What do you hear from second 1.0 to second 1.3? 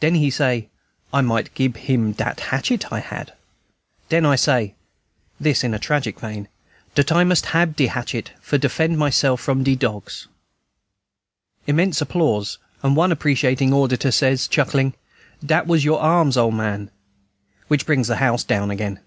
I